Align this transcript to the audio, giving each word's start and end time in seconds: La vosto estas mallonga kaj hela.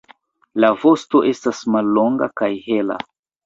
La 0.65 0.69
vosto 0.85 1.21
estas 1.33 1.61
mallonga 1.77 2.33
kaj 2.43 2.53
hela. 2.67 3.03